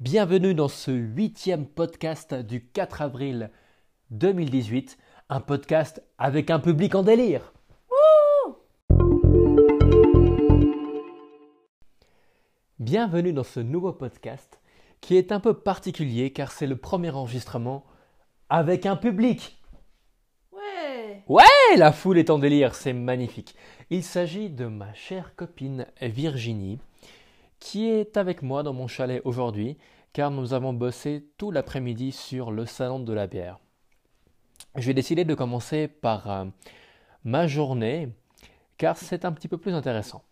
Bienvenue 0.00 0.54
dans 0.54 0.68
ce 0.68 0.92
huitième 0.92 1.66
podcast 1.66 2.32
du 2.32 2.64
4 2.64 3.02
avril 3.02 3.50
2018, 4.12 4.96
un 5.28 5.40
podcast 5.40 6.00
avec 6.18 6.50
un 6.50 6.60
public 6.60 6.94
en 6.94 7.02
délire. 7.02 7.52
Bienvenue 12.78 13.32
dans 13.32 13.42
ce 13.42 13.58
nouveau 13.58 13.92
podcast 13.92 14.60
qui 15.00 15.16
est 15.16 15.32
un 15.32 15.40
peu 15.40 15.52
particulier 15.52 16.32
car 16.32 16.52
c'est 16.52 16.68
le 16.68 16.76
premier 16.76 17.10
enregistrement 17.10 17.84
avec 18.50 18.86
un 18.86 18.94
public. 18.94 19.60
Ouais. 20.52 21.24
Ouais, 21.26 21.76
la 21.76 21.90
foule 21.90 22.18
est 22.18 22.30
en 22.30 22.38
délire, 22.38 22.76
c'est 22.76 22.92
magnifique. 22.92 23.56
Il 23.90 24.04
s'agit 24.04 24.48
de 24.48 24.66
ma 24.66 24.94
chère 24.94 25.34
copine 25.34 25.86
Virginie 26.00 26.78
qui 27.60 27.88
est 27.88 28.16
avec 28.16 28.42
moi 28.42 28.62
dans 28.62 28.72
mon 28.72 28.86
chalet 28.86 29.20
aujourd'hui 29.24 29.76
car 30.12 30.30
nous 30.30 30.52
avons 30.52 30.72
bossé 30.72 31.28
tout 31.36 31.50
l'après-midi 31.50 32.12
sur 32.12 32.50
le 32.50 32.66
salon 32.66 33.00
de 33.00 33.12
la 33.12 33.26
bière. 33.26 33.58
J'ai 34.76 34.94
décidé 34.94 35.24
de 35.24 35.34
commencer 35.34 35.88
par 35.88 36.30
euh, 36.30 36.44
ma 37.24 37.46
journée 37.46 38.08
car 38.76 38.96
c'est 38.96 39.24
un 39.24 39.32
petit 39.32 39.48
peu 39.48 39.58
plus 39.58 39.74
intéressant. 39.74 40.24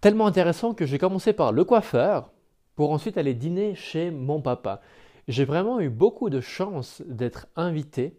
Tellement 0.00 0.26
intéressant 0.26 0.74
que 0.74 0.86
j'ai 0.86 0.98
commencé 0.98 1.32
par 1.32 1.52
le 1.52 1.64
coiffeur 1.64 2.30
pour 2.76 2.90
ensuite 2.90 3.16
aller 3.16 3.34
dîner 3.34 3.74
chez 3.74 4.10
mon 4.10 4.42
papa. 4.42 4.80
J'ai 5.28 5.44
vraiment 5.44 5.80
eu 5.80 5.88
beaucoup 5.88 6.28
de 6.28 6.40
chance 6.40 7.02
d'être 7.06 7.46
invité 7.56 8.18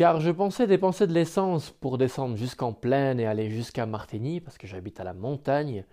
car 0.00 0.18
je 0.18 0.30
pensais 0.30 0.66
dépenser 0.66 1.06
de 1.06 1.12
l'essence 1.12 1.72
pour 1.72 1.98
descendre 1.98 2.34
jusqu'en 2.34 2.72
plaine 2.72 3.20
et 3.20 3.26
aller 3.26 3.50
jusqu'à 3.50 3.84
Martigny 3.84 4.40
parce 4.40 4.56
que 4.56 4.66
j'habite 4.66 4.98
à 4.98 5.04
la 5.04 5.12
montagne 5.12 5.84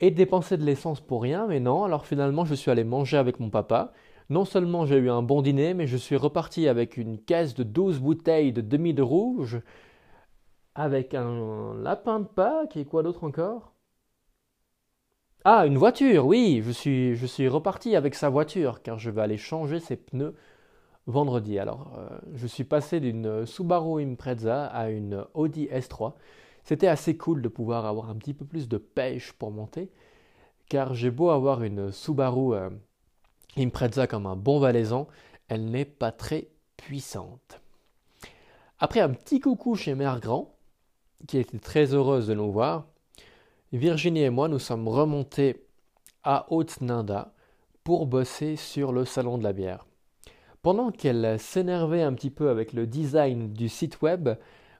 et 0.00 0.10
dépenser 0.10 0.58
de 0.58 0.62
l'essence 0.62 1.00
pour 1.00 1.22
rien, 1.22 1.46
mais 1.46 1.58
non, 1.58 1.84
alors 1.84 2.04
finalement 2.04 2.44
je 2.44 2.54
suis 2.54 2.70
allé 2.70 2.84
manger 2.84 3.16
avec 3.16 3.40
mon 3.40 3.48
papa. 3.48 3.94
Non 4.28 4.44
seulement 4.44 4.84
j'ai 4.84 4.98
eu 4.98 5.08
un 5.08 5.22
bon 5.22 5.40
dîner, 5.40 5.72
mais 5.72 5.86
je 5.86 5.96
suis 5.96 6.16
reparti 6.16 6.68
avec 6.68 6.98
une 6.98 7.18
caisse 7.18 7.54
de 7.54 7.62
12 7.62 7.98
bouteilles 7.98 8.52
de 8.52 8.60
demi 8.60 8.92
de 8.92 9.00
rouge, 9.00 9.58
avec 10.74 11.14
un 11.14 11.72
lapin 11.76 12.20
de 12.20 12.26
Pâques 12.26 12.76
et 12.76 12.84
quoi 12.84 13.02
d'autre 13.02 13.24
encore? 13.24 13.72
Ah, 15.46 15.64
une 15.64 15.78
voiture, 15.78 16.26
oui, 16.26 16.60
je 16.62 16.72
suis, 16.72 17.16
je 17.16 17.24
suis 17.24 17.48
reparti 17.48 17.96
avec 17.96 18.14
sa 18.14 18.28
voiture, 18.28 18.82
car 18.82 18.98
je 18.98 19.08
vais 19.08 19.22
aller 19.22 19.38
changer 19.38 19.80
ses 19.80 19.96
pneus 19.96 20.34
vendredi. 21.06 21.58
Alors, 21.58 21.92
euh, 21.98 22.18
je 22.34 22.46
suis 22.46 22.64
passé 22.64 23.00
d'une 23.00 23.46
Subaru 23.46 24.02
Impreza 24.02 24.66
à 24.66 24.90
une 24.90 25.24
Audi 25.34 25.66
S3. 25.66 26.14
C'était 26.64 26.88
assez 26.88 27.16
cool 27.16 27.42
de 27.42 27.48
pouvoir 27.48 27.86
avoir 27.86 28.10
un 28.10 28.16
petit 28.16 28.34
peu 28.34 28.44
plus 28.44 28.68
de 28.68 28.76
pêche 28.76 29.32
pour 29.32 29.50
monter, 29.50 29.90
car 30.68 30.94
j'ai 30.94 31.10
beau 31.10 31.30
avoir 31.30 31.62
une 31.62 31.92
Subaru 31.92 32.54
euh, 32.54 32.70
Impreza 33.56 34.06
comme 34.06 34.26
un 34.26 34.36
bon 34.36 34.58
valaisan, 34.58 35.06
elle 35.48 35.70
n'est 35.70 35.84
pas 35.84 36.12
très 36.12 36.48
puissante. 36.76 37.60
Après 38.78 39.00
un 39.00 39.10
petit 39.10 39.40
coucou 39.40 39.76
chez 39.76 39.94
Mère 39.94 40.20
Grand, 40.20 40.54
qui 41.26 41.38
était 41.38 41.58
très 41.58 41.94
heureuse 41.94 42.26
de 42.26 42.34
nous 42.34 42.50
voir, 42.50 42.86
Virginie 43.72 44.22
et 44.22 44.30
moi 44.30 44.48
nous 44.48 44.58
sommes 44.58 44.86
remontés 44.88 45.66
à 46.22 46.46
Haute-Ninda 46.50 47.32
pour 47.84 48.06
bosser 48.06 48.56
sur 48.56 48.92
le 48.92 49.04
salon 49.04 49.38
de 49.38 49.44
la 49.44 49.52
bière. 49.52 49.86
Pendant 50.66 50.90
qu'elle 50.90 51.38
s'énervait 51.38 52.02
un 52.02 52.12
petit 52.12 52.32
peu 52.32 52.50
avec 52.50 52.72
le 52.72 52.88
design 52.88 53.52
du 53.52 53.68
site 53.68 54.02
web, 54.02 54.30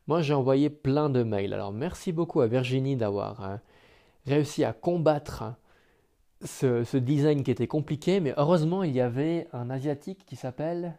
moi 0.08 0.20
j'ai 0.20 0.34
envoyé 0.34 0.68
plein 0.68 1.08
de 1.08 1.22
mails. 1.22 1.54
Alors 1.54 1.72
merci 1.72 2.10
beaucoup 2.10 2.40
à 2.40 2.48
Virginie 2.48 2.96
d'avoir 2.96 3.44
hein, 3.44 3.60
réussi 4.26 4.64
à 4.64 4.72
combattre 4.72 5.44
ce, 6.44 6.82
ce, 6.82 6.96
design 6.96 7.44
qui 7.44 7.52
était 7.52 7.68
compliqué, 7.68 8.18
mais 8.18 8.34
heureusement 8.36 8.82
il 8.82 8.96
y 8.96 9.00
avait 9.00 9.46
un 9.52 9.70
asiatique 9.70 10.24
qui 10.26 10.34
s'appelle 10.34 10.98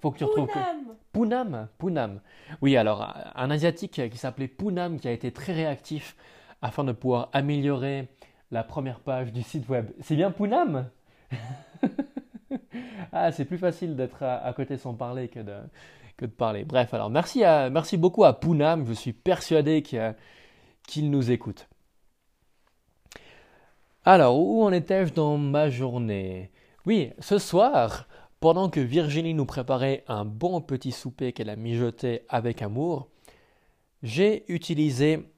Faut 0.00 0.10
que 0.10 0.18
tu 0.18 0.24
retrouves. 0.24 0.48
Poonam. 0.48 0.96
Poonam. 1.12 1.68
Poonam. 1.78 2.20
Oui, 2.62 2.76
alors 2.76 3.14
un 3.32 3.50
asiatique 3.52 4.10
qui 4.10 4.18
s'appelait 4.18 4.48
Poonam 4.48 4.98
qui 4.98 5.06
a 5.06 5.12
été 5.12 5.30
très 5.30 5.52
réactif 5.52 6.16
afin 6.62 6.82
de 6.82 6.90
pouvoir 6.90 7.30
améliorer 7.32 8.08
la 8.50 8.64
première 8.64 8.98
page 8.98 9.32
du 9.32 9.42
site 9.42 9.68
web. 9.68 9.92
C'est 10.00 10.16
bien 10.16 10.32
Poonam 10.32 10.90
Ah, 13.16 13.30
c'est 13.30 13.44
plus 13.44 13.58
facile 13.58 13.94
d'être 13.94 14.24
à, 14.24 14.52
côté 14.54 14.76
sans 14.76 14.94
parler 14.94 15.28
que 15.28 15.38
de, 15.38 15.54
que 16.16 16.26
de 16.26 16.32
parler. 16.32 16.64
Bref, 16.64 16.92
alors 16.94 17.10
merci, 17.10 17.40
merci 17.70 17.96
beaucoup 17.96 18.24
à 18.24 18.40
Poonam. 18.40 18.84
Je 18.86 18.92
suis 18.92 19.12
persuadé 19.12 19.82
qu'il 19.82 21.10
nous 21.10 21.30
écoute. 21.30 21.68
Alors, 24.04 24.36
où 24.36 24.64
en 24.64 24.72
étais-je 24.72 25.14
dans 25.14 25.38
ma 25.38 25.70
journée? 25.70 26.50
Oui, 26.86 27.12
ce 27.20 27.38
soir, 27.38 28.08
pendant 28.40 28.68
que 28.68 28.80
Virginie 28.80 29.32
nous 29.32 29.46
préparait 29.46 30.02
un 30.08 30.24
bon 30.24 30.60
petit 30.60 30.92
souper 30.92 31.32
qu'elle 31.32 31.50
a 31.50 31.56
mijoté 31.56 32.22
avec 32.28 32.62
amour, 32.62 33.08
j'ai 34.02 34.44
utilisé 34.52 35.30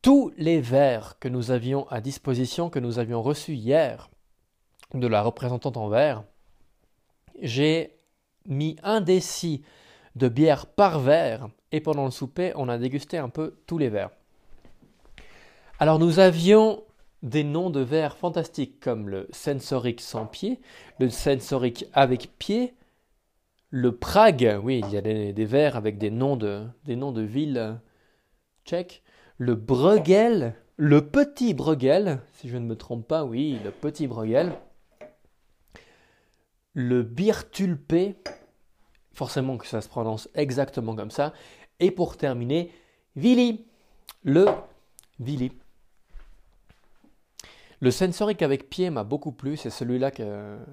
tous 0.00 0.32
les 0.38 0.62
verres 0.62 1.18
que 1.20 1.28
nous 1.28 1.50
avions 1.50 1.86
à 1.88 2.00
disposition, 2.00 2.70
que 2.70 2.78
nous 2.78 2.98
avions 2.98 3.20
reçus 3.20 3.54
hier 3.54 4.08
de 4.94 5.06
la 5.06 5.22
représentante 5.22 5.76
en 5.76 5.88
verre. 5.88 6.24
J'ai 7.40 7.96
mis 8.46 8.76
un 8.82 9.00
déci 9.00 9.62
de 10.16 10.28
bière 10.28 10.66
par 10.66 11.00
verre 11.00 11.48
et 11.72 11.80
pendant 11.80 12.04
le 12.04 12.10
souper, 12.10 12.52
on 12.56 12.68
a 12.68 12.78
dégusté 12.78 13.18
un 13.18 13.28
peu 13.28 13.58
tous 13.66 13.78
les 13.78 13.88
verres. 13.88 14.10
Alors 15.78 15.98
nous 15.98 16.18
avions 16.18 16.82
des 17.22 17.44
noms 17.44 17.70
de 17.70 17.80
verres 17.80 18.16
fantastiques 18.16 18.80
comme 18.80 19.08
le 19.08 19.28
Sensoric 19.30 20.00
sans 20.00 20.26
pied, 20.26 20.60
le 20.98 21.10
Sensoric 21.10 21.86
avec 21.92 22.30
pied, 22.38 22.74
le 23.70 23.96
Prague, 23.96 24.58
oui, 24.62 24.82
il 24.84 24.92
y 24.92 24.96
a 24.96 25.00
des, 25.00 25.44
verres 25.44 25.76
avec 25.76 25.96
des 25.96 26.10
noms 26.10 26.36
de, 26.36 26.64
des 26.84 26.96
noms 26.96 27.12
de 27.12 27.22
villes 27.22 27.78
tchèques, 28.64 29.02
le 29.38 29.54
Bruegel, 29.54 30.54
le 30.76 31.06
petit 31.06 31.54
Bruegel, 31.54 32.20
si 32.32 32.48
je 32.48 32.56
ne 32.56 32.66
me 32.66 32.76
trompe 32.76 33.06
pas, 33.06 33.24
oui, 33.24 33.58
le 33.64 33.70
petit 33.70 34.06
Bruegel, 34.06 34.52
le 36.74 37.02
Birtulpé, 37.02 38.16
forcément 39.12 39.56
que 39.56 39.66
ça 39.66 39.80
se 39.80 39.88
prononce 39.88 40.28
exactement 40.34 40.94
comme 40.94 41.10
ça, 41.10 41.32
et 41.80 41.90
pour 41.90 42.16
terminer, 42.16 42.72
Vili, 43.16 43.66
le 44.22 44.46
Vili. 45.18 45.52
Le 47.80 47.90
sensorique 47.90 48.42
avec 48.42 48.68
pied 48.68 48.90
m'a 48.90 49.04
beaucoup 49.04 49.32
plu, 49.32 49.56
c'est 49.56 49.70
celui-là, 49.70 50.10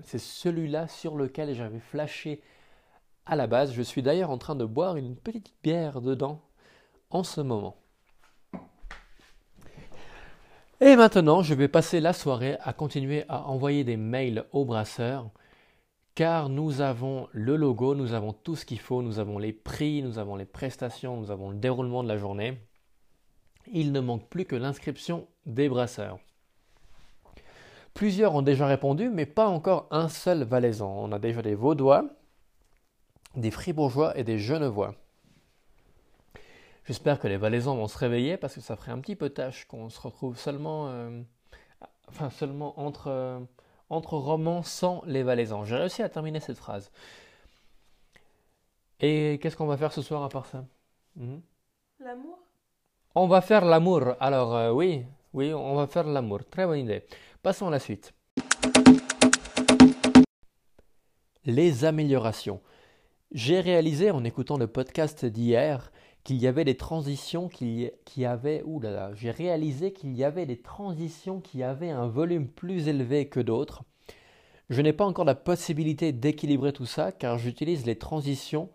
c'est 0.04 0.20
celui-là 0.20 0.90
sur 0.90 1.16
lequel 1.16 1.56
j'avais 1.56 1.80
flashé 1.80 2.42
à 3.26 3.38
la 3.38 3.48
base. 3.48 3.72
Je 3.72 3.82
suis 3.82 4.02
d'ailleurs 4.02 4.30
en 4.30 4.38
train 4.38 4.56
de 4.56 4.66
boire 4.66 4.98
une 4.98 5.16
petite 5.16 5.54
bière 5.64 6.02
dedans 6.02 6.42
en 7.10 7.24
ce 7.24 7.40
moment. 7.40 7.78
Et 10.80 10.96
maintenant, 10.96 11.42
je 11.42 11.54
vais 11.54 11.70
passer 11.70 12.02
la 12.02 12.14
soirée 12.14 12.58
à 12.62 12.74
continuer 12.74 13.24
à 13.30 13.48
envoyer 13.48 13.84
des 13.84 13.98
mails 13.98 14.46
aux 14.52 14.66
brasseurs, 14.66 15.30
car 16.18 16.50
nous 16.50 16.82
avons 16.82 17.30
le 17.32 17.56
logo, 17.56 17.94
nous 17.94 18.14
avons 18.14 18.34
tout 18.34 18.56
ce 18.56 18.66
qu'il 18.66 18.80
faut, 18.80 19.04
nous 19.04 19.20
avons 19.20 19.38
les 19.38 19.54
prix, 19.54 20.02
nous 20.02 20.18
avons 20.18 20.36
les 20.36 20.46
prestations, 20.46 21.16
nous 21.16 21.30
avons 21.30 21.52
le 21.52 21.58
déroulement 21.58 22.02
de 22.02 22.08
la 22.08 22.18
journée. 22.18 22.58
Il 23.72 23.92
ne 23.92 24.00
manque 24.00 24.28
plus 24.28 24.46
que 24.46 24.56
l'inscription 24.56 25.28
des 25.46 25.70
brasseurs. 25.70 26.18
Plusieurs 27.94 28.34
ont 28.34 28.42
déjà 28.42 28.66
répondu, 28.66 29.12
mais 29.12 29.28
pas 29.28 29.48
encore 29.48 29.88
un 29.92 30.10
seul 30.10 30.42
valaisan. 30.42 30.92
On 30.92 31.12
a 31.12 31.20
déjà 31.20 31.44
des 31.44 31.54
Vaudois, 31.54 32.10
des 33.36 33.52
Fribourgeois 33.52 34.18
et 34.18 34.24
des 34.24 34.40
Genevois. 34.40 34.96
J'espère 36.86 37.20
que 37.20 37.28
les 37.28 37.38
Valaisans 37.38 37.76
vont 37.76 37.88
se 37.88 37.98
réveiller 38.00 38.38
parce 38.38 38.56
que 38.56 38.62
ça 38.62 38.76
ferait 38.76 38.92
un 38.92 39.02
petit 39.02 39.16
peu 39.16 39.30
tâche 39.30 39.66
qu'on 39.66 39.90
se 39.90 40.02
retrouve 40.02 40.36
seulement, 40.36 40.88
euh, 40.88 41.22
enfin 42.10 42.32
seulement 42.32 42.80
entre, 42.80 43.10
euh, 43.12 43.40
entre 43.90 44.18
romans 44.18 44.64
sans 44.64 45.02
les 45.06 45.24
Valaisans. 45.24 45.66
J'ai 45.66 45.76
réussi 45.76 46.04
à 46.04 46.10
terminer 46.10 46.40
cette 46.40 46.58
phrase. 46.58 46.92
Et 49.00 49.40
qu'est-ce 49.42 49.56
qu'on 49.56 49.68
va 49.68 49.78
faire 49.78 49.94
ce 49.94 50.02
soir 50.02 50.24
à 50.24 50.30
part 50.30 50.46
ça? 50.46 50.66
Hmm 51.16 51.40
L'amour? 52.00 52.40
On 53.16 53.28
va 53.28 53.42
faire 53.42 53.66
l'amour. 53.66 54.16
Alors 54.20 54.56
euh, 54.56 54.72
oui, 54.72 55.06
oui, 55.34 55.54
on 55.54 55.76
va 55.76 55.88
faire 55.88 56.04
l'amour. 56.04 56.40
Très 56.50 56.66
bonne 56.66 56.80
idée. 56.80 57.04
Passons 57.42 57.68
à 57.68 57.72
la 57.72 57.80
suite. 57.80 58.14
Les 61.46 61.86
améliorations. 61.86 62.62
J'ai 63.32 63.60
réalisé 63.60 64.12
en 64.12 64.24
écoutant 64.24 64.58
le 64.58 64.68
podcast 64.68 65.26
d'hier 65.26 65.92
qu'il 66.28 66.42
y 66.42 66.48
avait 66.48 66.66
des 66.66 66.76
transitions 66.76 67.48
qui, 67.48 67.90
qui 68.04 68.26
avaient... 68.26 68.62
Là 68.82 68.92
là, 68.92 69.14
j'ai 69.14 69.32
réalisé 69.32 69.94
qu'il 69.94 70.14
y 70.14 70.26
avait 70.26 70.46
des 70.46 70.62
transitions 70.62 71.40
qui 71.40 71.64
avaient 71.64 71.90
un 71.90 72.08
volume 72.08 72.50
plus 72.50 72.90
élevé 72.90 73.30
que 73.30 73.40
d'autres. 73.40 73.86
Je 74.70 74.82
n'ai 74.82 74.92
pas 74.92 75.06
encore 75.06 75.24
la 75.24 75.36
possibilité 75.36 76.12
d'équilibrer 76.12 76.74
tout 76.74 76.86
ça 76.86 77.14
car 77.14 77.38
j'utilise 77.38 77.86
les 77.86 77.98
transitions 77.98 78.70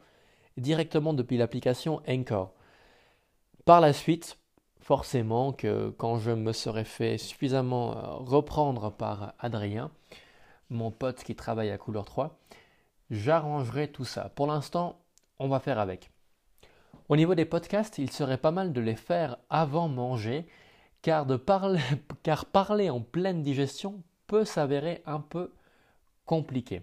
directement 0.56 1.12
depuis 1.12 1.36
l'application 1.36 2.00
Anchor. 2.08 2.54
Par 3.66 3.82
la 3.82 3.92
suite, 3.92 4.38
forcément 4.80 5.52
que 5.52 5.90
quand 5.90 6.16
je 6.16 6.30
me 6.30 6.54
serai 6.54 6.84
fait 6.84 7.18
suffisamment 7.18 7.92
euh, 7.92 8.14
reprendre 8.14 8.90
par 8.90 9.34
Adrien, 9.38 9.90
mon 10.70 10.90
pote 10.90 11.22
qui 11.22 11.36
travaille 11.36 11.70
à 11.70 11.76
couleur 11.76 12.06
3, 12.06 12.34
j'arrangerai 13.10 13.88
tout 13.88 14.06
ça. 14.06 14.30
Pour 14.30 14.46
l'instant, 14.46 15.02
on 15.38 15.48
va 15.48 15.60
faire 15.60 15.78
avec. 15.78 16.12
Au 17.08 17.16
niveau 17.16 17.34
des 17.34 17.44
podcasts, 17.44 17.98
il 17.98 18.10
serait 18.10 18.38
pas 18.38 18.52
mal 18.52 18.72
de 18.72 18.80
les 18.80 18.96
faire 18.96 19.36
avant 19.50 19.88
manger, 19.88 20.46
car, 21.02 21.26
de 21.26 21.36
parler, 21.36 21.80
car 22.22 22.46
parler 22.46 22.88
en 22.90 23.00
pleine 23.00 23.42
digestion 23.42 24.02
peut 24.26 24.44
s'avérer 24.44 25.02
un 25.04 25.20
peu 25.20 25.52
compliqué. 26.24 26.82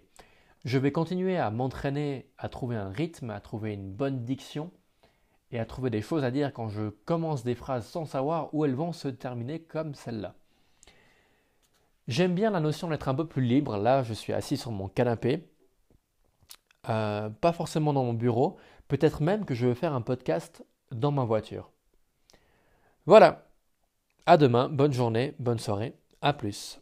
Je 0.65 0.77
vais 0.77 0.91
continuer 0.91 1.37
à 1.37 1.49
m'entraîner 1.49 2.29
à 2.37 2.49
trouver 2.49 2.75
un 2.75 2.89
rythme, 2.89 3.29
à 3.29 3.39
trouver 3.39 3.73
une 3.73 3.91
bonne 3.91 4.23
diction 4.23 4.71
et 5.51 5.59
à 5.59 5.65
trouver 5.65 5.89
des 5.89 6.01
choses 6.01 6.23
à 6.23 6.31
dire 6.31 6.53
quand 6.53 6.69
je 6.69 6.89
commence 7.05 7.43
des 7.43 7.55
phrases 7.55 7.87
sans 7.87 8.05
savoir 8.05 8.53
où 8.53 8.65
elles 8.65 8.75
vont 8.75 8.91
se 8.91 9.07
terminer 9.07 9.61
comme 9.61 9.95
celle-là. 9.95 10.35
J'aime 12.07 12.35
bien 12.35 12.51
la 12.51 12.59
notion 12.59 12.89
d'être 12.89 13.07
un 13.07 13.15
peu 13.15 13.27
plus 13.27 13.41
libre. 13.41 13.77
Là, 13.77 14.03
je 14.03 14.13
suis 14.13 14.33
assis 14.33 14.57
sur 14.57 14.71
mon 14.71 14.89
canapé, 14.89 15.47
euh, 16.87 17.29
pas 17.29 17.51
forcément 17.51 17.93
dans 17.93 18.03
mon 18.03 18.13
bureau. 18.13 18.57
Peut-être 18.87 19.21
même 19.21 19.45
que 19.45 19.53
je 19.53 19.67
vais 19.67 19.75
faire 19.75 19.93
un 19.93 20.01
podcast 20.01 20.63
dans 20.91 21.11
ma 21.11 21.23
voiture. 21.25 21.71
Voilà. 23.05 23.45
À 24.25 24.37
demain. 24.37 24.69
Bonne 24.69 24.93
journée, 24.93 25.35
bonne 25.39 25.59
soirée. 25.59 25.95
À 26.21 26.33
plus. 26.33 26.81